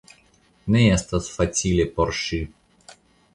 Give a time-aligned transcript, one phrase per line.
[0.75, 2.41] Ne estas facile por ŝi.